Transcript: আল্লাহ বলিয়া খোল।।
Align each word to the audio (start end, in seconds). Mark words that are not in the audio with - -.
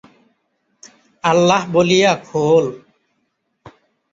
আল্লাহ 1.23 1.61
বলিয়া 1.73 2.13
খোল।। 2.25 2.65